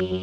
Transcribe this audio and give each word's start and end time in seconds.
Damas 0.00 0.14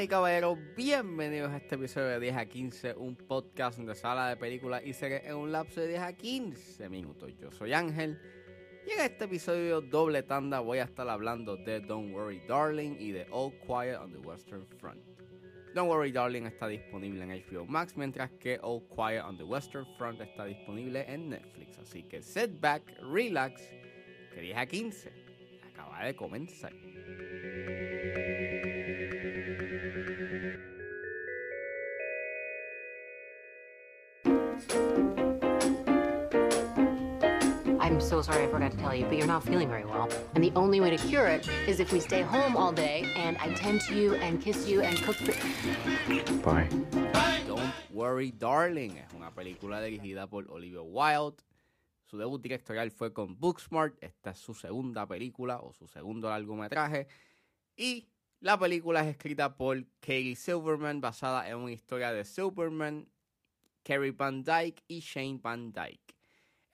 y 0.00 0.06
caballeros, 0.06 0.56
bienvenidos 0.76 1.50
a 1.50 1.56
este 1.56 1.74
episodio 1.74 2.06
de 2.06 2.20
10 2.20 2.36
a 2.36 2.46
15, 2.46 2.94
un 2.94 3.16
podcast 3.16 3.78
donde 3.78 3.96
se 3.96 4.06
habla 4.06 4.28
de 4.28 4.36
películas 4.36 4.82
y 4.84 4.92
series 4.92 5.24
en 5.24 5.34
un 5.34 5.50
lapso 5.50 5.80
de 5.80 5.88
10 5.88 6.02
a 6.02 6.12
15 6.12 6.88
minutos. 6.88 7.32
Yo 7.36 7.50
soy 7.50 7.72
Ángel 7.72 8.16
y 8.86 8.92
en 8.92 9.00
este 9.00 9.24
episodio 9.24 9.80
doble 9.80 10.22
tanda 10.22 10.60
voy 10.60 10.78
a 10.78 10.84
estar 10.84 11.08
hablando 11.08 11.56
de 11.56 11.80
Don't 11.80 12.14
Worry 12.14 12.40
Darling 12.46 12.94
y 13.00 13.10
de 13.10 13.26
All 13.32 13.52
Quiet 13.66 13.98
on 13.98 14.12
the 14.12 14.18
Western 14.18 14.64
Front. 14.78 15.13
Don't 15.74 15.88
Worry 15.88 16.12
Darling 16.12 16.46
está 16.46 16.68
disponible 16.68 17.20
en 17.24 17.30
HBO 17.30 17.66
Max, 17.66 17.96
mientras 17.96 18.30
que 18.38 18.60
All 18.62 18.80
Quiet 18.88 19.24
on 19.24 19.36
the 19.36 19.42
Western 19.42 19.84
Front 19.98 20.20
está 20.20 20.44
disponible 20.44 21.04
en 21.08 21.30
Netflix. 21.30 21.76
Así 21.80 22.04
que 22.04 22.22
sit 22.22 22.60
back, 22.60 22.84
relax, 23.02 23.60
que 24.32 24.40
10 24.40 24.56
a 24.56 24.66
15 24.66 25.12
acaba 25.72 26.04
de 26.04 26.14
comenzar. 26.14 26.72
So 38.14 38.22
sorry 38.22 38.44
I 38.44 38.46
forgot 38.46 38.70
to 38.70 38.78
tell 38.78 38.94
you, 38.94 39.04
but 39.06 39.18
you're 39.18 39.26
not 39.26 39.42
feeling 39.42 39.68
very 39.68 39.84
well. 39.84 40.08
And 40.36 40.44
the 40.44 40.52
only 40.54 40.80
way 40.80 40.88
to 40.96 40.98
cure 41.08 41.26
it 41.26 41.48
is 41.66 41.80
if 41.80 41.92
we 41.92 41.98
stay 41.98 42.22
home 42.22 42.56
all 42.56 42.70
day 42.70 43.10
and 43.16 43.36
I 43.38 43.52
tend 43.54 43.80
to 43.88 43.94
you 43.96 44.14
and 44.14 44.40
kiss 44.40 44.68
you 44.68 44.82
and 44.82 44.96
cook 45.02 45.16
for. 45.16 45.34
Bye. 46.44 46.68
Don't 47.48 47.72
Worry 47.90 48.30
Darling 48.30 48.98
es 48.98 49.12
una 49.16 49.32
película 49.32 49.82
dirigida 49.82 50.28
por 50.28 50.48
Olivia 50.52 50.80
Wilde. 50.80 51.42
Su 52.04 52.16
debut 52.16 52.40
directorial 52.40 52.92
fue 52.92 53.12
con 53.12 53.36
Booksmart. 53.36 53.96
Esta 54.00 54.30
es 54.30 54.38
su 54.38 54.54
segunda 54.54 55.08
película 55.08 55.58
o 55.58 55.72
su 55.72 55.88
segundo 55.88 56.28
largometraje. 56.28 57.08
Y 57.76 58.06
la 58.38 58.56
película 58.56 59.00
es 59.00 59.08
escrita 59.08 59.56
por 59.56 59.84
Katie 59.98 60.36
Silverman, 60.36 61.00
basada 61.00 61.48
en 61.48 61.56
una 61.56 61.72
historia 61.72 62.12
de 62.12 62.24
Silverman, 62.24 63.08
Kerry 63.82 64.12
Van 64.12 64.44
Dyke 64.44 64.84
y 64.86 65.00
Shane 65.00 65.40
Van 65.42 65.72
Dyke. 65.72 66.13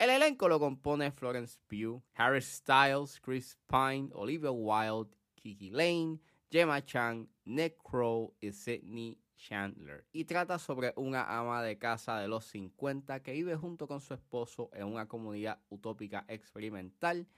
El 0.00 0.08
elenco 0.08 0.48
lo 0.48 0.58
compone 0.58 1.12
Florence 1.12 1.58
Pugh, 1.66 2.02
Harry 2.14 2.40
Styles, 2.40 3.20
Chris 3.20 3.58
Pine, 3.66 4.08
Olivia 4.14 4.50
Wilde, 4.50 5.14
Kiki 5.34 5.68
Lane, 5.68 6.18
Gemma 6.50 6.82
Chan, 6.82 7.28
Nick 7.44 7.76
Crow 7.82 8.34
y 8.40 8.50
Sidney 8.50 9.18
Chandler. 9.36 10.06
Y 10.10 10.24
trata 10.24 10.58
sobre 10.58 10.94
una 10.96 11.38
ama 11.38 11.62
de 11.62 11.76
casa 11.76 12.18
de 12.18 12.28
los 12.28 12.46
50 12.46 13.22
que 13.22 13.32
vive 13.32 13.56
junto 13.56 13.86
con 13.86 14.00
su 14.00 14.14
esposo 14.14 14.70
en 14.72 14.86
una 14.86 15.06
comunidad 15.06 15.60
utópica 15.68 16.24
experimental 16.28 17.28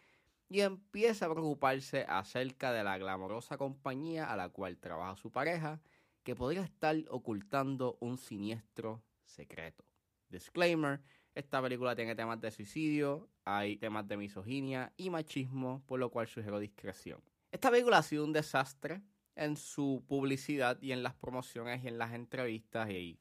y 0.48 0.60
empieza 0.60 1.26
a 1.26 1.32
preocuparse 1.32 2.06
acerca 2.08 2.70
de 2.70 2.84
la 2.84 2.96
glamorosa 2.96 3.58
compañía 3.58 4.32
a 4.32 4.36
la 4.36 4.50
cual 4.50 4.78
trabaja 4.78 5.16
su 5.16 5.32
pareja 5.32 5.80
que 6.22 6.36
podría 6.36 6.62
estar 6.62 6.94
ocultando 7.10 7.98
un 7.98 8.18
siniestro 8.18 9.02
secreto. 9.24 9.84
Disclaimer, 10.28 11.02
esta 11.34 11.62
película 11.62 11.96
tiene 11.96 12.14
temas 12.14 12.40
de 12.40 12.50
suicidio, 12.50 13.28
hay 13.44 13.76
temas 13.76 14.06
de 14.06 14.16
misoginia 14.16 14.92
y 14.96 15.10
machismo, 15.10 15.82
por 15.86 15.98
lo 15.98 16.10
cual 16.10 16.26
sugiero 16.26 16.58
discreción. 16.58 17.20
Esta 17.50 17.70
película 17.70 17.98
ha 17.98 18.02
sido 18.02 18.24
un 18.24 18.32
desastre 18.32 19.02
en 19.34 19.56
su 19.56 20.04
publicidad 20.06 20.80
y 20.80 20.92
en 20.92 21.02
las 21.02 21.14
promociones 21.14 21.82
y 21.84 21.88
en 21.88 21.98
las 21.98 22.12
entrevistas 22.12 22.90
y 22.90 23.18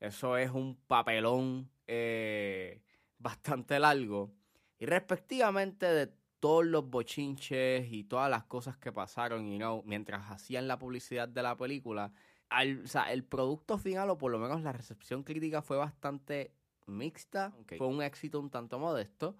eso 0.00 0.36
es 0.36 0.50
un 0.50 0.76
papelón 0.86 1.70
eh, 1.86 2.82
bastante 3.18 3.78
largo. 3.78 4.32
Y 4.78 4.86
respectivamente 4.86 5.86
de 5.86 6.12
todos 6.38 6.66
los 6.66 6.88
bochinches 6.88 7.90
y 7.90 8.04
todas 8.04 8.30
las 8.30 8.44
cosas 8.44 8.76
que 8.76 8.92
pasaron 8.92 9.50
you 9.50 9.56
know, 9.56 9.82
mientras 9.86 10.30
hacían 10.30 10.68
la 10.68 10.78
publicidad 10.78 11.28
de 11.28 11.42
la 11.42 11.56
película, 11.56 12.12
el 12.50 13.24
producto 13.24 13.78
final 13.78 14.10
o 14.10 14.18
por 14.18 14.30
lo 14.30 14.38
menos 14.38 14.62
la 14.62 14.72
recepción 14.72 15.22
crítica 15.22 15.62
fue 15.62 15.76
bastante 15.76 16.52
mixta. 16.86 17.52
Okay. 17.62 17.78
Fue 17.78 17.86
un 17.86 18.02
éxito 18.02 18.40
un 18.40 18.50
tanto 18.50 18.78
modesto. 18.78 19.36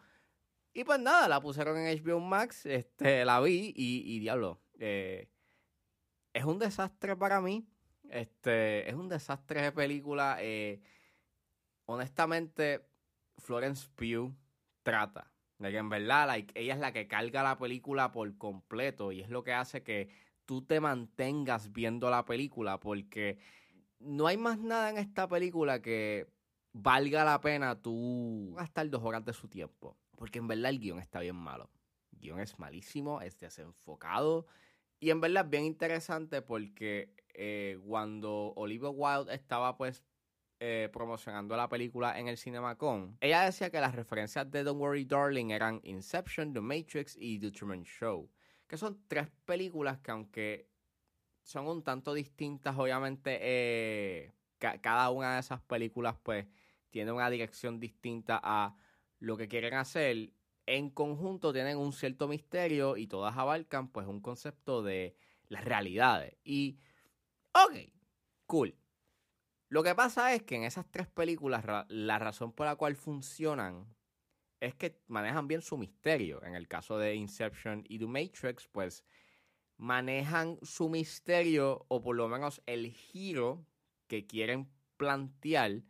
Y 0.73 0.85
pues 0.85 1.01
nada, 1.01 1.27
la 1.27 1.41
pusieron 1.41 1.79
en 1.79 2.05
HBO 2.05 2.21
Max, 2.21 2.67
este, 2.67 3.25
la 3.25 3.41
vi 3.41 3.73
y, 3.75 4.03
y 4.05 4.19
diablo. 4.19 4.61
Eh, 4.79 5.31
es 6.35 6.45
un 6.45 6.59
desastre 6.59 7.17
para 7.17 7.41
mí. 7.41 7.67
Este, 8.11 8.89
es 8.89 8.95
un 8.95 9.09
desastre 9.09 9.63
de 9.63 9.73
película. 9.73 10.37
Eh, 10.41 10.83
honestamente, 11.87 12.87
Florence 13.39 13.89
Pugh 13.95 14.37
trata. 14.83 15.33
De 15.59 15.71
que 15.71 15.79
en 15.79 15.89
verdad, 15.89 16.27
like, 16.27 16.53
ella 16.61 16.75
es 16.75 16.81
la 16.81 16.93
que 16.93 17.09
carga 17.09 17.43
la 17.43 17.57
película 17.57 18.13
por 18.13 18.37
completo. 18.37 19.13
Y 19.13 19.23
es 19.23 19.31
lo 19.31 19.43
que 19.43 19.55
hace 19.55 19.83
que 19.83 20.11
tú 20.45 20.61
te 20.61 20.81
mantengas 20.81 21.73
viendo 21.73 22.11
la 22.11 22.27
película. 22.27 22.79
Porque 22.79 23.39
no 23.99 24.27
hay 24.27 24.37
más 24.37 24.59
nada 24.59 24.91
en 24.91 24.99
esta 24.99 25.27
película 25.27 25.81
que 25.81 26.29
valga 26.77 27.25
la 27.25 27.41
pena 27.41 27.81
tú 27.81 28.53
gastar 28.57 28.91
dos 28.91 29.03
horas 29.03 29.25
de 29.25 29.33
su 29.33 29.49
tiempo. 29.49 29.97
Porque 30.17 30.39
en 30.39 30.49
verdad 30.49 30.71
el 30.71 30.79
guion 30.79 30.99
está 30.99 31.21
bien 31.21 31.37
malo. 31.37 31.71
El 32.13 32.19
guion 32.21 32.41
es 32.41 32.59
malísimo, 32.59 33.21
es 33.21 33.39
desenfocado. 33.39 34.47
Y 35.01 35.11
en 35.11 35.21
verdad 35.21 35.45
es 35.45 35.51
bien 35.51 35.65
interesante 35.65 36.43
porque 36.43 37.15
eh, 37.35 37.79
cuando 37.87 38.53
Olivia 38.57 38.91
Wilde 38.91 39.35
estaba 39.35 39.77
pues 39.77 40.05
eh, 40.61 40.89
promocionando 40.93 41.57
la 41.57 41.69
película 41.69 42.19
en 42.19 42.29
el 42.29 42.39
CinemaCon, 42.39 43.17
ella 43.21 43.43
decía 43.43 43.71
que 43.71 43.81
las 43.81 43.95
referencias 43.95 44.51
de 44.51 44.63
Don't 44.63 44.81
Worry 44.81 45.05
Darling 45.05 45.51
eran 45.51 45.81
Inception, 45.83 46.53
The 46.53 46.61
Matrix 46.61 47.17
y 47.19 47.39
The 47.39 47.51
Truman 47.51 47.85
Show. 47.85 48.31
Que 48.67 48.77
son 48.77 49.01
tres 49.07 49.29
películas 49.45 49.99
que 49.99 50.11
aunque 50.11 50.69
son 51.43 51.69
un 51.69 51.83
tanto 51.83 52.13
distintas, 52.13 52.77
obviamente 52.77 53.39
eh, 53.41 54.33
ca 54.59 54.81
cada 54.81 55.11
una 55.11 55.35
de 55.35 55.41
esas 55.41 55.61
películas 55.61 56.17
pues 56.23 56.47
tiene 56.97 57.13
una 57.13 57.29
dirección 57.29 57.79
distinta 57.79 58.41
a 58.43 58.75
lo 59.19 59.37
que 59.37 59.49
quieren 59.49 59.75
hacer, 59.75 60.33
en 60.65 60.89
conjunto 60.89 61.53
tienen 61.53 61.77
un 61.77 61.93
cierto 61.93 62.27
misterio 62.27 62.97
y 62.97 63.07
todas 63.07 63.37
abarcan 63.37 63.93
pues 63.93 64.07
un 64.07 64.23
concepto 64.23 64.83
de 64.83 65.15
las 65.49 65.63
realidades. 65.67 66.39
Y, 66.43 66.79
ok, 67.53 67.93
cool. 68.47 68.75
Lo 69.69 69.83
que 69.83 69.95
pasa 69.95 70.33
es 70.33 70.45
que 70.45 70.57
en 70.57 70.63
esas 70.63 70.91
tres 70.91 71.07
películas 71.07 71.67
la 71.89 72.19
razón 72.19 72.55
por 72.55 72.65
la 72.65 72.77
cual 72.77 72.97
funcionan 72.97 73.95
es 74.61 74.75
que 74.75 74.99
manejan 75.07 75.49
bien 75.49 75.61
su 75.61 75.77
misterio. 75.77 76.43
En 76.45 76.55
el 76.55 76.67
caso 76.67 76.97
de 76.97 77.15
Inception 77.15 77.85
y 77.87 77.99
The 77.99 78.07
Matrix, 78.07 78.69
pues 78.69 79.05
manejan 79.77 80.59
su 80.63 80.89
misterio 80.89 81.85
o 81.89 82.01
por 82.01 82.17
lo 82.17 82.27
menos 82.27 82.63
el 82.65 82.91
giro 82.91 83.67
que 84.07 84.27
quieren 84.27 84.71
plantear 84.97 85.83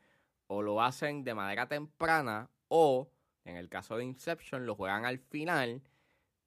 o 0.46 0.62
lo 0.62 0.82
hacen 0.82 1.24
de 1.24 1.34
manera 1.34 1.66
temprana 1.68 2.50
o, 2.68 3.10
en 3.44 3.56
el 3.56 3.68
caso 3.68 3.96
de 3.96 4.04
Inception, 4.04 4.66
lo 4.66 4.74
juegan 4.74 5.04
al 5.04 5.18
final, 5.18 5.82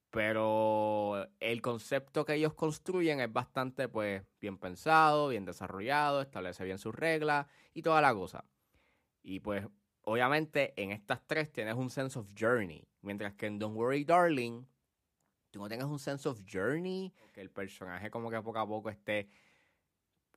pero 0.09 1.27
el 1.39 1.61
concepto 1.61 2.25
que 2.25 2.35
ellos 2.35 2.53
construyen 2.53 3.19
es 3.19 3.31
bastante 3.31 3.87
pues 3.87 4.23
bien 4.39 4.57
pensado, 4.57 5.29
bien 5.29 5.45
desarrollado, 5.45 6.21
establece 6.21 6.63
bien 6.63 6.79
sus 6.79 6.95
reglas 6.95 7.47
y 7.73 7.81
toda 7.81 8.01
la 8.01 8.13
cosa. 8.13 8.45
Y 9.21 9.39
pues 9.39 9.67
obviamente 10.01 10.73
en 10.81 10.91
estas 10.91 11.25
tres 11.27 11.51
tienes 11.51 11.75
un 11.75 11.89
sense 11.89 12.17
of 12.17 12.27
journey, 12.37 12.87
mientras 13.01 13.33
que 13.35 13.45
en 13.45 13.59
Don't 13.59 13.77
Worry 13.77 14.03
Darling 14.03 14.65
tú 15.51 15.59
no 15.59 15.67
tienes 15.67 15.85
un 15.85 15.99
sense 15.99 16.27
of 16.27 16.41
journey, 16.51 17.13
que 17.33 17.41
el 17.41 17.51
personaje 17.51 18.09
como 18.09 18.29
que 18.31 18.41
poco 18.41 18.59
a 18.59 18.67
poco 18.67 18.89
esté 18.89 19.29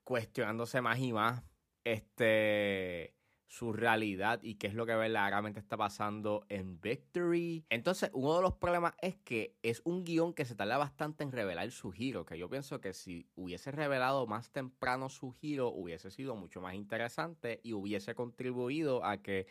cuestionándose 0.04 0.80
más 0.80 0.98
y 0.98 1.12
más 1.12 1.42
este 1.84 3.14
su 3.52 3.74
realidad 3.74 4.40
y 4.42 4.54
qué 4.54 4.66
es 4.66 4.72
lo 4.72 4.86
que 4.86 4.94
verdaderamente 4.94 5.60
está 5.60 5.76
pasando 5.76 6.46
en 6.48 6.80
Victory. 6.80 7.66
Entonces, 7.68 8.08
uno 8.14 8.36
de 8.36 8.40
los 8.40 8.54
problemas 8.54 8.94
es 9.02 9.16
que 9.18 9.58
es 9.62 9.82
un 9.84 10.04
guion 10.04 10.32
que 10.32 10.46
se 10.46 10.54
tarda 10.54 10.78
bastante 10.78 11.22
en 11.22 11.32
revelar 11.32 11.70
su 11.70 11.92
giro, 11.92 12.24
que 12.24 12.38
yo 12.38 12.48
pienso 12.48 12.80
que 12.80 12.94
si 12.94 13.28
hubiese 13.34 13.70
revelado 13.70 14.26
más 14.26 14.50
temprano 14.50 15.10
su 15.10 15.32
giro, 15.32 15.68
hubiese 15.68 16.10
sido 16.10 16.34
mucho 16.34 16.62
más 16.62 16.74
interesante 16.74 17.60
y 17.62 17.74
hubiese 17.74 18.14
contribuido 18.14 19.04
a 19.04 19.20
que 19.20 19.46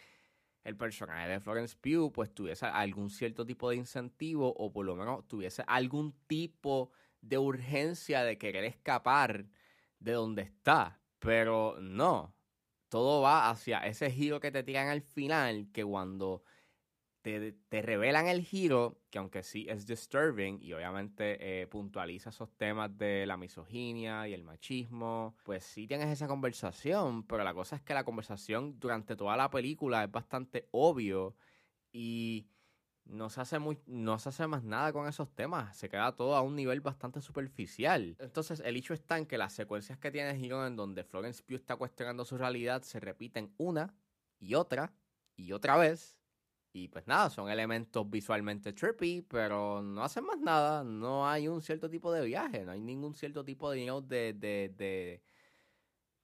el 0.63 0.75
personaje 0.75 1.29
de 1.29 1.39
Florence 1.39 1.77
Pugh 1.79 2.11
pues 2.11 2.33
tuviese 2.33 2.65
algún 2.65 3.11
cierto 3.11 3.45
tipo 3.45 3.69
de 3.69 3.75
incentivo 3.75 4.51
o 4.57 4.73
por 4.73 4.83
lo 4.83 4.95
menos 4.95 5.27
tuviese 5.27 5.63
algún 5.67 6.15
tipo 6.25 6.91
de 7.21 7.37
urgencia 7.37 8.23
de 8.23 8.39
querer 8.39 8.63
escapar 8.63 9.45
de 9.99 10.13
donde 10.13 10.41
está. 10.41 10.99
Pero 11.19 11.77
no, 11.79 12.33
todo 12.91 13.23
va 13.23 13.49
hacia 13.49 13.79
ese 13.87 14.11
giro 14.11 14.41
que 14.41 14.51
te 14.51 14.63
tiran 14.63 14.89
al 14.89 15.01
final, 15.01 15.69
que 15.73 15.85
cuando 15.85 16.43
te, 17.21 17.53
te 17.53 17.81
revelan 17.81 18.27
el 18.27 18.43
giro, 18.43 19.01
que 19.09 19.19
aunque 19.19 19.43
sí 19.43 19.67
es 19.69 19.85
disturbing 19.87 20.59
y 20.61 20.73
obviamente 20.73 21.61
eh, 21.63 21.67
puntualiza 21.67 22.29
esos 22.31 22.55
temas 22.57 22.97
de 22.97 23.25
la 23.27 23.37
misoginia 23.37 24.27
y 24.27 24.33
el 24.33 24.43
machismo, 24.43 25.37
pues 25.43 25.63
sí 25.65 25.87
tienes 25.87 26.09
esa 26.09 26.27
conversación, 26.27 27.25
pero 27.27 27.43
la 27.43 27.53
cosa 27.53 27.77
es 27.77 27.83
que 27.83 27.93
la 27.93 28.03
conversación 28.05 28.79
durante 28.79 29.15
toda 29.15 29.37
la 29.37 29.49
película 29.51 30.03
es 30.03 30.11
bastante 30.11 30.67
obvio 30.71 31.35
Y 31.91 32.49
no 33.05 33.29
se, 33.29 33.41
hace 33.41 33.59
muy, 33.59 33.79
no 33.87 34.19
se 34.19 34.29
hace 34.29 34.47
más 34.47 34.63
nada 34.63 34.93
con 34.93 35.07
esos 35.07 35.33
temas. 35.35 35.75
Se 35.77 35.89
queda 35.89 36.15
todo 36.15 36.35
a 36.35 36.41
un 36.41 36.55
nivel 36.55 36.81
bastante 36.81 37.21
superficial. 37.21 38.15
Entonces, 38.19 38.61
el 38.63 38.77
hecho 38.77 38.93
está 38.93 39.17
en 39.17 39.25
que 39.25 39.37
las 39.37 39.53
secuencias 39.53 39.97
que 39.99 40.11
tiene 40.11 40.31
Hero 40.31 40.65
en 40.65 40.75
donde 40.75 41.03
Florence 41.03 41.43
Pugh 41.43 41.55
está 41.55 41.75
cuestionando 41.75 42.25
su 42.25 42.37
realidad 42.37 42.83
se 42.83 42.99
repiten 42.99 43.53
una 43.57 43.93
y 44.39 44.55
otra 44.55 44.93
y 45.35 45.51
otra 45.51 45.77
vez. 45.77 46.19
Y 46.73 46.87
pues 46.87 47.05
nada, 47.05 47.29
son 47.29 47.49
elementos 47.49 48.09
visualmente 48.09 48.71
trippy, 48.71 49.23
pero 49.23 49.81
no 49.81 50.03
hacen 50.03 50.23
más 50.23 50.39
nada. 50.39 50.83
No 50.83 51.27
hay 51.27 51.47
un 51.49 51.61
cierto 51.61 51.89
tipo 51.89 52.11
de 52.13 52.25
viaje, 52.25 52.63
no 52.65 52.71
hay 52.71 52.81
ningún 52.81 53.13
cierto 53.13 53.43
tipo 53.43 53.69
de, 53.71 53.81
de, 54.07 54.33
de, 54.33 54.73
de, 54.77 55.23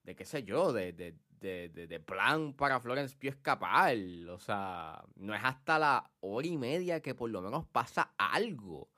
de 0.03 0.15
qué 0.15 0.25
sé 0.25 0.43
yo, 0.43 0.71
de, 0.71 0.93
de, 0.93 1.15
de, 1.39 2.03
plan 2.05 2.53
para 2.53 2.79
Florence 2.79 3.15
Pugh 3.15 3.29
escapar. 3.29 3.97
O 4.29 4.39
sea, 4.39 5.03
no 5.15 5.33
es 5.33 5.41
hasta 5.43 5.79
la 5.79 6.11
hora 6.19 6.47
y 6.47 6.57
media 6.57 7.01
que 7.01 7.15
por 7.15 7.29
lo 7.29 7.41
menos 7.41 7.65
pasa 7.67 8.13
algo. 8.17 8.89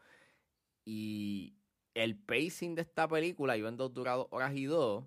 Y 0.86 1.56
el 1.94 2.18
pacing 2.18 2.76
de 2.76 2.82
esta 2.82 3.08
película, 3.08 3.58
yo 3.58 3.68
en 3.68 3.78
dos 3.78 3.94
durados 3.94 4.28
horas 4.32 4.56
y 4.56 4.66
dos, 4.66 5.06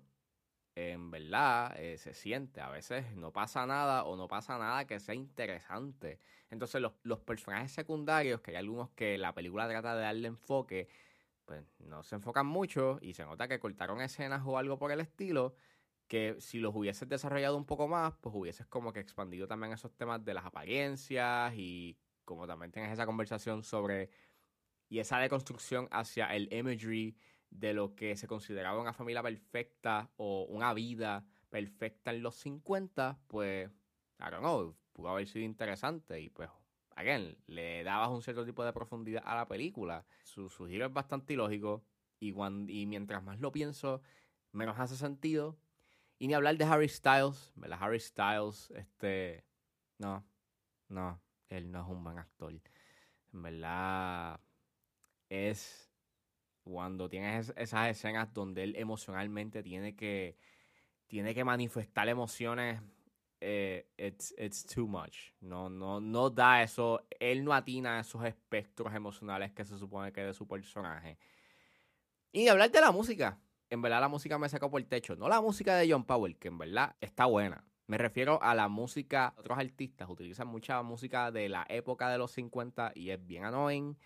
en 0.75 1.11
verdad 1.11 1.75
eh, 1.79 1.97
se 1.97 2.13
siente. 2.13 2.61
A 2.61 2.69
veces 2.69 3.15
no 3.15 3.31
pasa 3.31 3.65
nada 3.65 4.03
o 4.05 4.15
no 4.15 4.27
pasa 4.27 4.57
nada 4.57 4.85
que 4.85 4.99
sea 4.99 5.15
interesante. 5.15 6.19
Entonces 6.49 6.81
los, 6.81 6.93
los, 7.03 7.19
personajes 7.19 7.71
secundarios, 7.71 8.41
que 8.41 8.51
hay 8.51 8.57
algunos 8.57 8.89
que 8.91 9.17
la 9.17 9.33
película 9.33 9.67
trata 9.67 9.95
de 9.95 10.03
darle 10.03 10.27
enfoque, 10.27 10.87
pues 11.45 11.63
no 11.79 12.03
se 12.03 12.15
enfocan 12.15 12.45
mucho 12.45 12.99
y 13.01 13.13
se 13.13 13.25
nota 13.25 13.47
que 13.47 13.59
cortaron 13.59 14.01
escenas 14.01 14.43
o 14.45 14.57
algo 14.57 14.77
por 14.77 14.91
el 14.91 15.01
estilo 15.01 15.55
que 16.13 16.35
si 16.37 16.59
los 16.59 16.75
hubieses 16.75 17.09
desarrollado 17.09 17.57
un 17.57 17.65
poco 17.65 17.87
más, 17.87 18.13
pues 18.21 18.35
hubieses 18.35 18.67
como 18.67 18.93
que 18.93 18.99
expandido 18.99 19.47
también 19.47 19.73
esos 19.73 19.95
temas 19.95 20.23
de 20.23 20.35
las 20.35 20.45
apariencias 20.45 21.51
y 21.55 21.97
como 22.23 22.45
también 22.45 22.71
tienes 22.71 22.91
esa 22.91 23.07
conversación 23.07 23.63
sobre 23.63 24.11
y 24.89 24.99
esa 24.99 25.17
deconstrucción 25.17 25.87
hacia 25.89 26.27
el 26.35 26.53
imagery 26.53 27.17
de 27.49 27.73
lo 27.73 27.95
que 27.95 28.15
se 28.15 28.27
consideraba 28.27 28.79
una 28.79 28.93
familia 28.93 29.23
perfecta 29.23 30.11
o 30.17 30.45
una 30.49 30.71
vida 30.75 31.25
perfecta 31.49 32.11
en 32.11 32.21
los 32.21 32.35
50, 32.35 33.19
pues, 33.25 33.71
I 34.19 34.29
don't 34.29 34.41
know, 34.41 34.77
pudo 34.91 35.09
haber 35.09 35.27
sido 35.27 35.43
interesante 35.43 36.21
y 36.21 36.29
pues, 36.29 36.47
again, 36.95 37.35
le 37.47 37.83
dabas 37.83 38.09
un 38.09 38.21
cierto 38.21 38.45
tipo 38.45 38.63
de 38.63 38.71
profundidad 38.71 39.23
a 39.25 39.35
la 39.35 39.47
película. 39.47 40.05
Su, 40.25 40.47
su 40.47 40.67
giro 40.67 40.85
es 40.85 40.93
bastante 40.93 41.33
ilógico 41.33 41.83
y, 42.19 42.35
y 42.67 42.85
mientras 42.85 43.23
más 43.23 43.39
lo 43.39 43.51
pienso, 43.51 44.03
menos 44.51 44.77
hace 44.77 44.95
sentido 44.95 45.57
y 46.23 46.27
ni 46.27 46.35
hablar 46.35 46.55
de 46.55 46.63
Harry 46.63 46.87
Styles, 46.87 47.51
¿verdad? 47.53 47.79
Harry 47.81 47.99
Styles, 47.99 48.71
este, 48.77 49.43
no, 49.97 50.25
no, 50.87 51.21
él 51.49 51.69
no 51.69 51.81
es 51.81 51.87
un 51.89 52.01
buen 52.01 52.17
actor. 52.17 52.53
En 53.33 53.43
verdad, 53.43 54.39
es 55.27 55.91
cuando 56.61 57.09
tienes 57.09 57.51
esas 57.57 57.89
escenas 57.89 58.33
donde 58.33 58.63
él 58.63 58.77
emocionalmente 58.77 59.61
tiene 59.63 59.97
que, 59.97 60.37
tiene 61.07 61.35
que 61.35 61.43
manifestar 61.43 62.07
emociones, 62.07 62.79
eh, 63.41 63.89
it's, 63.97 64.33
it's 64.37 64.65
too 64.65 64.87
much. 64.87 65.33
No, 65.41 65.69
no, 65.69 65.99
no 65.99 66.29
da 66.29 66.63
eso, 66.63 67.05
él 67.19 67.43
no 67.43 67.53
atina 67.53 67.99
esos 67.99 68.23
espectros 68.23 68.95
emocionales 68.95 69.51
que 69.51 69.65
se 69.65 69.77
supone 69.77 70.13
que 70.13 70.21
es 70.21 70.27
de 70.27 70.33
su 70.33 70.47
personaje. 70.47 71.17
Y 72.31 72.47
hablar 72.47 72.71
de 72.71 72.79
la 72.79 72.93
música 72.93 73.37
en 73.73 73.81
verdad 73.81 74.01
la 74.01 74.07
música 74.07 74.37
me 74.37 74.49
sacó 74.49 74.69
por 74.69 74.79
el 74.79 74.87
techo. 74.87 75.15
No 75.15 75.27
la 75.27 75.41
música 75.41 75.75
de 75.75 75.91
John 75.91 76.05
Powell, 76.05 76.37
que 76.37 76.47
en 76.49 76.57
verdad 76.57 76.95
está 77.01 77.25
buena. 77.25 77.65
Me 77.87 77.97
refiero 77.97 78.41
a 78.41 78.55
la 78.55 78.69
música, 78.69 79.33
otros 79.37 79.57
artistas 79.57 80.09
utilizan 80.09 80.47
mucha 80.47 80.81
música 80.83 81.31
de 81.31 81.49
la 81.49 81.65
época 81.67 82.09
de 82.09 82.17
los 82.17 82.31
50 82.31 82.93
y 82.95 83.09
es 83.09 83.25
bien 83.25 83.45
annoying. 83.45 83.97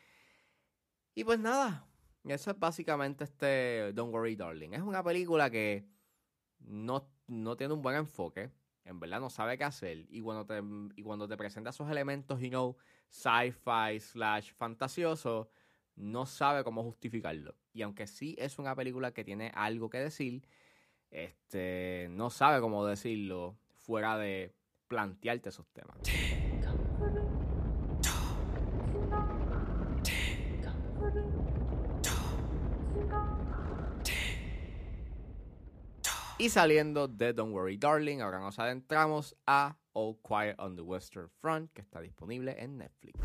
Y 1.13 1.23
pues 1.23 1.39
nada, 1.39 1.85
eso 2.23 2.51
es 2.51 2.59
básicamente 2.59 3.25
este 3.25 3.91
Don't 3.93 4.13
Worry 4.13 4.35
Darling. 4.35 4.71
Es 4.71 4.81
una 4.81 5.03
película 5.03 5.49
que 5.49 5.85
no, 6.59 7.09
no 7.27 7.55
tiene 7.57 7.73
un 7.73 7.81
buen 7.81 7.97
enfoque, 7.97 8.49
en 8.85 8.99
verdad 8.99 9.19
no 9.19 9.29
sabe 9.29 9.57
qué 9.57 9.65
hacer. 9.65 10.05
Y 10.09 10.21
cuando 10.21 10.45
te, 10.45 10.61
y 10.95 11.03
cuando 11.03 11.27
te 11.27 11.35
presenta 11.35 11.71
esos 11.71 11.89
elementos, 11.91 12.39
you 12.39 12.49
know, 12.49 12.77
sci-fi 13.09 13.99
slash 13.99 14.53
fantasioso, 14.53 15.49
no 15.97 16.25
sabe 16.25 16.63
cómo 16.63 16.83
justificarlo. 16.83 17.55
Y 17.73 17.81
aunque 17.81 18.07
sí 18.07 18.35
es 18.37 18.59
una 18.59 18.75
película 18.75 19.11
que 19.11 19.23
tiene 19.23 19.51
algo 19.53 19.89
que 19.89 19.99
decir, 19.99 20.47
este, 21.11 22.07
no 22.11 22.29
sabe 22.29 22.61
cómo 22.61 22.85
decirlo 22.85 23.57
fuera 23.73 24.17
de 24.17 24.53
plantearte 24.87 25.49
esos 25.49 25.67
temas. 25.69 25.97
Y 36.39 36.49
saliendo 36.49 37.07
de 37.07 37.33
Don't 37.33 37.51
Worry 37.51 37.77
Darling, 37.77 38.21
ahora 38.21 38.39
nos 38.39 38.59
adentramos 38.59 39.35
a 39.47 39.75
All 39.93 40.19
Quiet 40.21 40.55
on 40.59 40.75
the 40.75 40.83
Western 40.83 41.29
Front, 41.41 41.73
que 41.73 41.81
está 41.81 41.99
disponible 41.99 42.55
en 42.59 42.77
Netflix. 42.77 43.19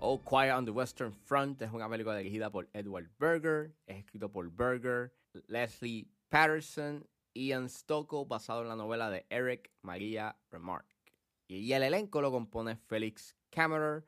All 0.00 0.18
Quiet 0.18 0.52
on 0.52 0.64
the 0.64 0.70
Western 0.70 1.12
Front 1.12 1.62
es 1.62 1.72
una 1.72 1.88
película 1.88 2.16
dirigida 2.16 2.50
por 2.50 2.68
Edward 2.74 3.08
Berger, 3.18 3.74
es 3.86 3.98
escrito 3.98 4.28
por 4.28 4.50
Berger, 4.50 5.12
Leslie 5.48 6.06
Patterson, 6.30 7.06
Ian 7.34 7.68
Stockel, 7.68 8.24
basado 8.26 8.62
en 8.62 8.68
la 8.68 8.76
novela 8.76 9.10
de 9.10 9.24
Eric 9.30 9.70
Maria 9.82 10.36
Remarque. 10.50 10.94
Y 11.48 11.72
el 11.72 11.82
elenco 11.82 12.20
lo 12.20 12.30
compone 12.30 12.76
Felix 12.76 13.34
Kammerer, 13.50 14.04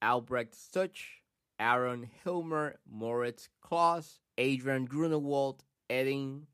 Albrecht 0.00 0.54
Stutch, 0.54 1.22
Aaron 1.58 2.10
Hilmer, 2.24 2.80
Moritz 2.84 3.48
Klaus, 3.60 4.20
Adrian 4.36 4.86
Grunewald, 4.86 5.64
Edding 5.88 6.46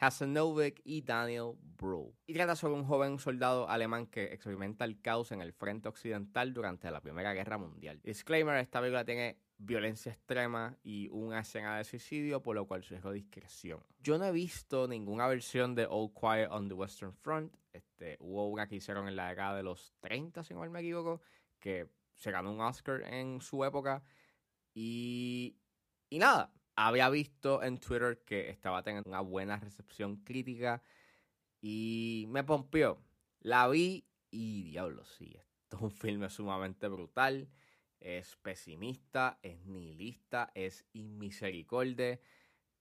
Hasanovic 0.00 0.80
y 0.84 1.00
Daniel 1.00 1.56
Brühl. 1.76 2.12
Y 2.26 2.34
trata 2.34 2.56
sobre 2.56 2.74
un 2.74 2.84
joven 2.84 3.18
soldado 3.18 3.68
alemán 3.68 4.06
que 4.06 4.24
experimenta 4.24 4.84
el 4.84 5.00
caos 5.00 5.32
en 5.32 5.40
el 5.40 5.52
frente 5.52 5.88
occidental 5.88 6.52
durante 6.52 6.90
la 6.90 7.00
Primera 7.00 7.32
Guerra 7.32 7.58
Mundial. 7.58 8.00
Disclaimer, 8.02 8.56
esta 8.56 8.80
película 8.80 9.04
tiene 9.04 9.38
violencia 9.58 10.12
extrema 10.12 10.76
y 10.82 11.08
una 11.10 11.40
escena 11.40 11.78
de 11.78 11.84
suicidio, 11.84 12.42
por 12.42 12.56
lo 12.56 12.66
cual 12.66 12.82
sugiero 12.82 13.12
discreción. 13.12 13.82
Yo 14.00 14.18
no 14.18 14.26
he 14.26 14.32
visto 14.32 14.88
ninguna 14.88 15.26
versión 15.26 15.74
de 15.74 15.86
All 15.88 16.12
Quiet 16.12 16.48
on 16.50 16.68
the 16.68 16.74
Western 16.74 17.12
Front. 17.12 17.54
Este, 17.72 18.16
hubo 18.20 18.48
una 18.48 18.66
que 18.66 18.76
hicieron 18.76 19.08
en 19.08 19.16
la 19.16 19.28
década 19.28 19.56
de 19.56 19.62
los 19.62 19.94
30, 20.00 20.44
si 20.44 20.54
no 20.54 20.60
me 20.60 20.80
equivoco, 20.80 21.20
que 21.58 21.88
se 22.14 22.30
ganó 22.30 22.52
un 22.52 22.60
Oscar 22.60 23.02
en 23.02 23.40
su 23.40 23.64
época. 23.64 24.02
Y, 24.74 25.56
y 26.10 26.18
nada, 26.18 26.52
había 26.76 27.08
visto 27.08 27.62
en 27.62 27.78
Twitter 27.78 28.22
que 28.24 28.50
estaba 28.50 28.82
teniendo 28.82 29.08
una 29.08 29.20
buena 29.20 29.56
recepción 29.56 30.16
crítica 30.16 30.82
y 31.66 32.26
me 32.28 32.44
pompió. 32.44 33.02
La 33.40 33.66
vi 33.68 34.04
y 34.30 34.64
diablo, 34.64 35.02
sí, 35.06 35.34
esto 35.34 35.76
es 35.76 35.82
un 35.82 35.90
filme 35.90 36.28
sumamente 36.28 36.88
brutal, 36.88 37.48
es 38.00 38.36
pesimista, 38.36 39.38
es 39.42 39.64
nihilista, 39.64 40.52
es 40.54 40.84
inmisericordia, 40.92 42.20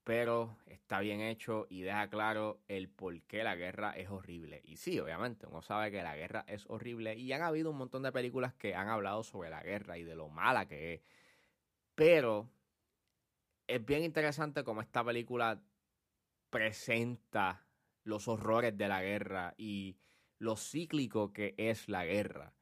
pero 0.04 0.58
está 0.66 1.00
bien 1.00 1.22
hecho 1.22 1.66
y 1.70 1.84
deja 1.84 2.10
claro 2.10 2.60
el 2.68 2.90
por 2.90 3.22
qué 3.22 3.46
la 3.46 3.56
guerra 3.56 3.92
es 3.92 4.10
horrible. 4.10 4.62
Y 4.66 4.76
sí, 4.76 5.00
obviamente, 5.00 5.48
uno 5.48 5.62
sabe 5.62 5.90
que 5.90 6.04
la 6.04 6.18
guerra 6.18 6.44
es 6.46 6.66
horrible 6.68 7.16
y 7.16 7.32
han 7.32 7.42
habido 7.42 7.72
un 7.72 7.78
montón 7.78 8.04
de 8.04 8.12
películas 8.12 8.54
que 8.54 8.76
han 8.76 8.90
hablado 8.90 9.24
sobre 9.24 9.50
la 9.50 9.64
guerra 9.64 9.98
y 9.98 10.04
de 10.04 10.16
lo 10.16 10.28
mala 10.28 10.68
que 10.68 10.96
es. 10.96 11.02
Pero 11.96 12.50
es 13.66 13.86
bien 13.86 14.04
interesante 14.04 14.66
cómo 14.66 14.82
esta 14.82 15.06
película 15.06 15.64
presenta 16.50 17.66
los 18.04 18.28
horrores 18.28 18.78
de 18.78 18.88
la 18.88 19.02
guerra 19.02 19.54
y 19.58 19.98
lo 20.40 20.56
cíclico 20.58 21.34
que 21.34 21.56
es 21.58 21.88
la 21.88 22.06
guerra. 22.06 22.54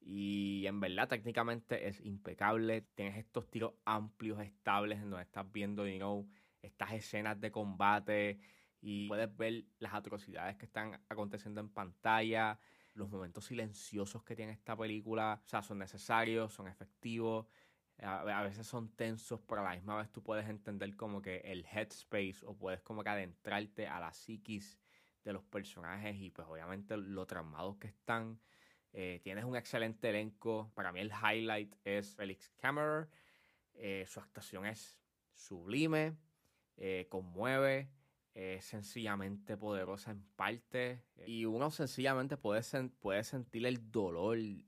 Y 0.00 0.64
en 0.66 0.80
verdad 0.80 1.08
técnicamente 1.08 1.88
es 1.88 2.00
impecable. 2.00 2.82
Tienes 2.94 3.18
estos 3.18 3.50
tiros 3.50 3.74
amplios, 3.84 4.40
estables, 4.40 4.98
en 4.98 5.10
donde 5.10 5.24
estás 5.24 5.50
viendo, 5.50 5.86
you 5.86 6.28
estas 6.62 6.92
escenas 6.92 7.40
de 7.40 7.50
combate 7.50 8.38
y 8.82 9.08
puedes 9.08 9.34
ver 9.36 9.64
las 9.78 9.94
atrocidades 9.94 10.56
que 10.56 10.66
están 10.66 11.00
aconteciendo 11.08 11.60
en 11.60 11.70
pantalla, 11.70 12.58
los 12.94 13.08
momentos 13.08 13.46
silenciosos 13.46 14.22
que 14.24 14.36
tiene 14.36 14.52
esta 14.52 14.76
película. 14.76 15.40
O 15.44 15.48
sea, 15.48 15.62
son 15.62 15.78
necesarios, 15.78 16.52
son 16.52 16.68
efectivos 16.68 17.46
a, 18.02 18.42
veces 18.42 18.66
son 18.66 18.88
tensos, 18.90 19.40
pero 19.46 19.60
a 19.60 19.64
la 19.64 19.74
misma 19.74 19.96
vez 19.96 20.10
tú 20.10 20.22
puedes 20.22 20.48
entender 20.48 20.96
como 20.96 21.20
que 21.20 21.38
el 21.38 21.66
headspace 21.70 22.38
o 22.44 22.56
puedes 22.56 22.80
como 22.80 23.02
que 23.02 23.10
adentrarte 23.10 23.86
a 23.86 24.00
la 24.00 24.12
psiquis 24.12 24.78
de 25.24 25.32
los 25.32 25.44
personajes 25.44 26.16
y 26.16 26.30
pues 26.30 26.46
obviamente 26.48 26.96
lo 26.96 27.26
traumados 27.26 27.76
que 27.76 27.88
están. 27.88 28.40
Eh, 28.92 29.20
tienes 29.22 29.44
un 29.44 29.56
excelente 29.56 30.08
elenco. 30.08 30.70
Para 30.74 30.92
mí 30.92 31.00
el 31.00 31.10
highlight 31.10 31.74
es 31.84 32.14
Felix 32.14 32.48
Kammerer. 32.58 33.08
Eh, 33.74 34.04
su 34.06 34.20
actuación 34.20 34.66
es 34.66 34.98
sublime, 35.32 36.16
eh, 36.76 37.06
conmueve, 37.08 37.90
es 38.34 38.64
sencillamente 38.64 39.56
poderosa 39.56 40.10
en 40.10 40.22
parte. 40.36 41.04
Y 41.26 41.44
uno 41.44 41.70
sencillamente 41.70 42.36
puede, 42.36 42.62
puede 43.00 43.24
sentir 43.24 43.66
el 43.66 43.90
dolor 43.90 44.38
y, 44.38 44.66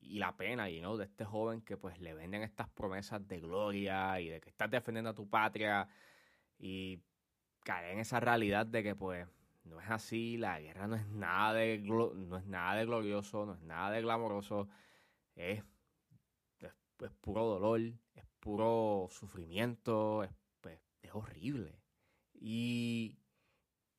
la 0.00 0.34
pena 0.36 0.68
you 0.70 0.80
know, 0.80 0.96
de 0.96 1.04
este 1.04 1.24
joven 1.24 1.60
que 1.60 1.76
pues 1.76 2.00
le 2.00 2.14
venden 2.14 2.42
estas 2.42 2.68
promesas 2.70 3.26
de 3.28 3.38
gloria 3.38 4.18
y 4.18 4.28
de 4.30 4.40
que 4.40 4.48
estás 4.48 4.70
defendiendo 4.70 5.10
a 5.10 5.14
tu 5.14 5.28
patria 5.28 5.86
y 6.58 6.98
caer 7.66 7.94
en 7.94 7.98
esa 7.98 8.20
realidad 8.20 8.64
de 8.64 8.84
que 8.84 8.94
pues 8.94 9.26
no 9.64 9.80
es 9.80 9.90
así, 9.90 10.36
la 10.36 10.60
guerra 10.60 10.86
no 10.86 10.94
es 10.94 11.06
nada 11.08 11.52
de, 11.54 11.78
no 11.78 12.38
es 12.38 12.46
nada 12.46 12.76
de 12.76 12.86
glorioso, 12.86 13.44
no 13.44 13.54
es 13.54 13.60
nada 13.62 13.90
de 13.90 14.02
glamoroso, 14.02 14.68
es, 15.34 15.64
es, 16.60 17.10
puro 17.20 17.44
dolor, 17.44 17.80
es 18.14 18.24
puro 18.38 19.08
sufrimiento, 19.10 20.22
es, 20.22 20.30
pues, 20.60 20.78
es 21.02 21.10
horrible. 21.12 21.80
Y 22.32 23.18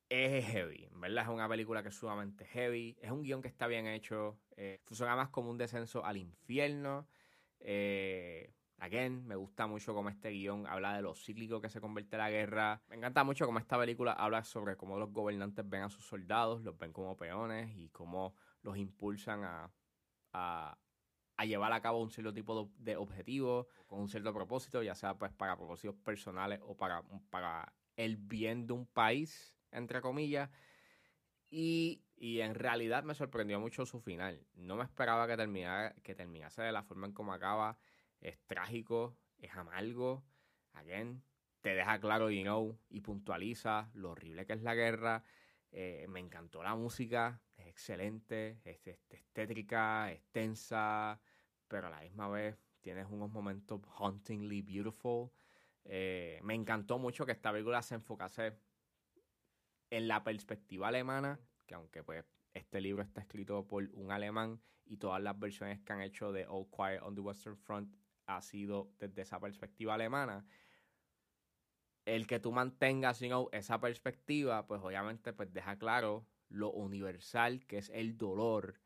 es 0.08 0.46
heavy, 0.46 0.88
verdad 0.92 1.24
es 1.24 1.28
una 1.28 1.48
película 1.48 1.82
que 1.82 1.90
es 1.90 1.94
sumamente 1.94 2.46
heavy, 2.46 2.96
es 3.02 3.10
un 3.10 3.22
guion 3.22 3.42
que 3.42 3.48
está 3.48 3.66
bien 3.66 3.86
hecho, 3.86 4.38
eh, 4.56 4.80
funciona 4.86 5.14
más 5.14 5.28
como 5.28 5.50
un 5.50 5.58
descenso 5.58 6.04
al 6.06 6.16
infierno. 6.16 7.06
Eh, 7.60 8.54
Again, 8.80 9.26
me 9.26 9.34
gusta 9.34 9.66
mucho 9.66 9.92
cómo 9.92 10.08
este 10.08 10.30
guion 10.30 10.66
habla 10.68 10.94
de 10.94 11.02
lo 11.02 11.14
cíclico 11.14 11.60
que 11.60 11.68
se 11.68 11.80
convierte 11.80 12.16
la 12.16 12.30
guerra. 12.30 12.80
Me 12.88 12.96
encanta 12.96 13.24
mucho 13.24 13.44
cómo 13.44 13.58
esta 13.58 13.76
película 13.76 14.12
habla 14.12 14.44
sobre 14.44 14.76
cómo 14.76 14.98
los 14.98 15.12
gobernantes 15.12 15.68
ven 15.68 15.82
a 15.82 15.88
sus 15.88 16.04
soldados, 16.04 16.62
los 16.62 16.78
ven 16.78 16.92
como 16.92 17.16
peones 17.16 17.76
y 17.76 17.88
cómo 17.88 18.36
los 18.62 18.76
impulsan 18.76 19.42
a, 19.42 19.72
a, 20.32 20.78
llevar 21.44 21.72
a 21.72 21.80
cabo 21.80 22.00
un 22.00 22.10
cierto 22.12 22.32
tipo 22.32 22.70
de, 22.78 22.96
objetivo 22.96 23.66
con 23.88 24.00
un 24.00 24.08
cierto 24.08 24.32
propósito, 24.32 24.80
ya 24.80 24.94
sea 24.94 25.18
pues 25.18 25.32
para 25.32 25.56
propósitos 25.56 25.96
personales 25.96 26.60
o 26.62 26.76
para, 26.76 27.02
para 27.30 27.72
el 27.96 28.16
bien 28.16 28.68
de 28.68 28.74
un 28.74 28.86
país, 28.86 29.56
entre 29.72 30.00
comillas. 30.00 30.50
Y, 31.50 32.04
y, 32.14 32.40
en 32.42 32.54
realidad 32.54 33.02
me 33.02 33.14
sorprendió 33.14 33.58
mucho 33.58 33.86
su 33.86 34.00
final. 34.00 34.46
No 34.54 34.76
me 34.76 34.84
esperaba 34.84 35.26
que, 35.26 35.36
terminara, 35.36 35.94
que 36.02 36.14
terminase 36.14 36.62
de 36.62 36.72
la 36.72 36.82
forma 36.84 37.06
en 37.06 37.12
como 37.12 37.32
acaba 37.32 37.78
es 38.20 38.38
trágico, 38.46 39.16
es 39.38 39.54
amargo, 39.54 40.24
again, 40.72 41.22
te 41.60 41.74
deja 41.74 41.98
claro, 42.00 42.30
you 42.30 42.42
know, 42.42 42.78
y 42.88 43.00
puntualiza 43.00 43.90
lo 43.94 44.10
horrible 44.10 44.46
que 44.46 44.54
es 44.54 44.62
la 44.62 44.74
guerra. 44.74 45.24
Eh, 45.70 46.06
me 46.08 46.20
encantó 46.20 46.62
la 46.62 46.74
música, 46.74 47.42
es 47.56 47.66
excelente, 47.66 48.60
es, 48.64 48.80
estétrica, 49.10 50.10
es 50.10 50.22
tensa, 50.30 51.20
pero 51.66 51.88
a 51.88 51.90
la 51.90 52.00
misma 52.00 52.28
vez 52.28 52.56
tienes 52.80 53.06
unos 53.10 53.30
momentos 53.30 53.80
hauntingly 53.98 54.62
beautiful. 54.62 55.30
Eh, 55.84 56.40
me 56.42 56.54
encantó 56.54 56.98
mucho 56.98 57.26
que 57.26 57.32
esta 57.32 57.52
película 57.52 57.82
se 57.82 57.96
enfocase 57.96 58.58
en 59.90 60.08
la 60.08 60.22
perspectiva 60.22 60.88
alemana, 60.88 61.40
que 61.66 61.74
aunque 61.74 62.02
pues 62.02 62.24
este 62.54 62.80
libro 62.80 63.02
está 63.02 63.20
escrito 63.20 63.66
por 63.66 63.88
un 63.92 64.10
alemán 64.10 64.60
y 64.84 64.96
todas 64.96 65.22
las 65.22 65.38
versiones 65.38 65.80
que 65.80 65.92
han 65.92 66.02
hecho 66.02 66.32
de 66.32 66.46
All 66.46 66.68
Quiet 66.70 67.02
on 67.02 67.14
the 67.14 67.20
Western 67.20 67.56
Front 67.56 67.94
ha 68.28 68.42
sido 68.42 68.92
desde 68.98 69.22
esa 69.22 69.40
perspectiva 69.40 69.94
alemana. 69.94 70.46
El 72.04 72.26
que 72.26 72.38
tú 72.38 72.52
mantengas 72.52 73.20
esa 73.52 73.80
perspectiva, 73.80 74.66
pues 74.66 74.80
obviamente 74.82 75.32
pues 75.32 75.52
deja 75.52 75.76
claro 75.78 76.26
lo 76.48 76.70
universal 76.70 77.66
que 77.66 77.78
es 77.78 77.90
el 77.90 78.16
dolor 78.16 78.80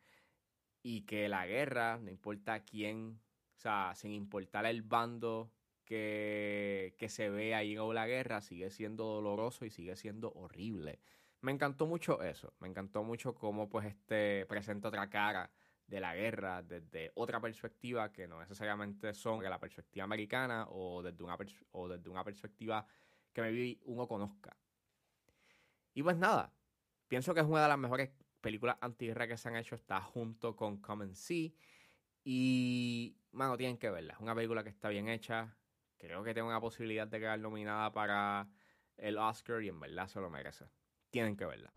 y 0.83 1.03
que 1.03 1.29
la 1.29 1.47
guerra, 1.47 1.99
no 1.99 2.11
importa 2.11 2.65
quién, 2.65 3.21
o 3.57 3.61
sea, 3.61 3.93
sin 3.95 4.13
importar 4.13 4.67
el 4.67 4.83
bando 4.83 5.53
que, 5.85 6.95
que 6.99 7.09
se 7.09 7.29
ve 7.31 7.55
ahí 7.55 7.77
en 7.77 7.95
la 7.95 8.07
guerra, 8.07 8.41
sigue 8.41 8.71
siendo 8.71 9.05
doloroso 9.05 9.65
y 9.65 9.71
sigue 9.71 9.95
siendo 9.97 10.33
horrible. 10.33 11.01
Me 11.41 11.53
encantó 11.53 11.87
mucho 11.87 12.23
eso, 12.23 12.55
me 12.61 12.69
encantó 12.69 13.03
mucho 13.05 13.35
cómo 13.35 13.69
pues 13.69 13.87
este 13.87 14.47
presenta 14.47 14.89
otra 14.89 15.11
cara 15.11 15.51
de 15.93 16.01
la 16.01 16.15
guerra 16.15 16.63
desde 16.63 17.13
otra 17.17 17.39
perspectiva 17.39 18.11
que 18.11 18.27
no 18.27 18.41
necesariamente 18.41 19.13
son 19.13 19.41
de 19.41 19.51
la 19.51 19.61
perspectiva 19.61 20.05
americana 20.05 20.67
o 20.71 21.03
desde 21.03 21.23
una, 21.23 21.37
o 21.73 21.87
desde 21.87 22.09
una 22.09 22.25
perspectiva 22.25 22.87
que 23.31 23.43
me 23.43 23.79
uno 23.85 24.09
conozca. 24.09 24.57
Y 25.93 26.03
pues 26.03 26.17
nada, 26.17 26.51
pienso 27.09 27.35
que 27.35 27.41
es 27.41 27.47
una 27.47 27.65
de 27.65 27.69
las 27.69 27.79
mejores 27.79 28.11
películas 28.41 28.79
antiguerra 28.81 29.29
que 29.29 29.37
se 29.37 29.51
han 29.51 29.57
hecho, 29.57 29.75
está 29.75 30.01
junto 30.01 30.57
con 30.57 30.79
Come 30.79 31.15
Sea. 31.15 31.51
Y, 32.25 33.15
mano, 33.33 33.59
tienen 33.59 33.77
que 33.77 33.91
verla. 33.91 34.15
Es 34.15 34.21
una 34.21 34.35
película 34.35 34.65
que 34.65 34.71
está 34.71 34.89
bien 34.89 35.11
hecha. 35.11 35.55
Creo 35.99 36.25
que 36.25 36.33
tiene 36.33 36.49
una 36.49 36.61
posibilidad 36.61 37.07
de 37.07 37.21
quedar 37.21 37.39
nominada 37.39 37.93
para 37.93 38.49
el 38.97 39.19
Oscar 39.19 39.63
y 39.63 39.69
en 39.69 39.79
verdad 39.79 40.09
se 40.09 40.21
lo 40.21 40.31
merece. 40.31 40.65
Tienen 41.11 41.37
que 41.37 41.45
verla. 41.45 41.71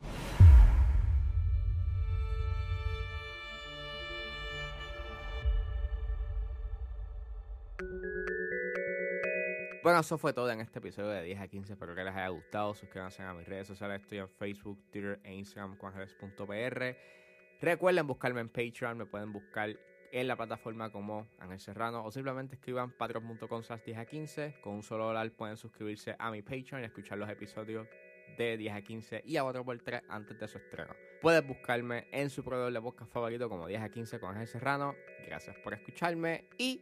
Bueno, 9.85 9.99
eso 9.99 10.17
fue 10.17 10.33
todo 10.33 10.49
en 10.49 10.61
este 10.61 10.79
episodio 10.79 11.09
de 11.09 11.21
10 11.21 11.41
a 11.41 11.47
15. 11.47 11.73
Espero 11.73 11.93
que 11.93 12.03
les 12.03 12.15
haya 12.15 12.29
gustado. 12.29 12.73
Suscríbanse 12.73 13.21
a 13.21 13.35
mis 13.35 13.47
redes 13.47 13.67
sociales. 13.67 14.01
Estoy 14.01 14.17
en 14.17 14.27
Facebook, 14.27 14.83
Twitter 14.91 15.19
e 15.23 15.35
Instagram, 15.35 15.77
juanjeles.pr. 15.77 16.97
Recuerden 17.61 18.07
buscarme 18.07 18.41
en 18.41 18.49
Patreon. 18.49 18.97
Me 18.97 19.05
pueden 19.05 19.31
buscar 19.31 19.77
en 20.11 20.27
la 20.27 20.35
plataforma 20.35 20.91
como 20.91 21.27
Ángel 21.37 21.59
Serrano 21.59 22.03
o 22.03 22.11
simplemente 22.11 22.55
escriban 22.55 22.93
patreon.com 22.93 23.61
10 23.85 23.97
a 23.99 24.05
15. 24.05 24.55
Con 24.59 24.73
un 24.73 24.81
solo 24.81 25.05
dólar 25.05 25.29
pueden 25.33 25.55
suscribirse 25.55 26.15
a 26.17 26.31
mi 26.31 26.41
Patreon 26.41 26.81
y 26.81 26.85
escuchar 26.85 27.19
los 27.19 27.29
episodios 27.29 27.87
de 28.37 28.57
10 28.57 28.73
a 28.73 28.81
15 28.81 29.21
y 29.23 29.37
a 29.37 29.43
4x3 29.43 30.01
antes 30.09 30.39
de 30.39 30.47
su 30.47 30.57
estreno. 30.57 30.95
Puedes 31.21 31.45
buscarme 31.45 32.07
en 32.11 32.29
su 32.29 32.43
proveedor 32.43 32.73
de 32.73 32.81
podcast 32.81 33.11
favorito 33.11 33.49
como 33.49 33.67
10 33.67 33.81
a 33.81 33.89
15 33.89 34.19
con 34.19 34.31
Ángel 34.31 34.47
Serrano. 34.47 34.95
Gracias 35.27 35.57
por 35.59 35.73
escucharme 35.73 36.45
y 36.57 36.81